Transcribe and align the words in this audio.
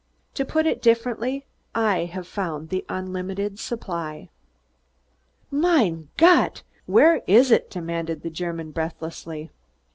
To 0.33 0.43
put 0.43 0.65
it 0.65 0.81
differently, 0.81 1.45
I 1.75 2.05
have 2.05 2.25
found 2.25 2.69
the 2.69 2.83
unlimited 2.89 3.59
supply." 3.59 4.29
"Mein 5.51 6.09
Gott, 6.17 6.63
vere 6.87 7.21
iss 7.27 7.51
id?" 7.51 7.69
demanded 7.69 8.23
the 8.23 8.31
German 8.31 8.71
breathlessly. 8.71 9.51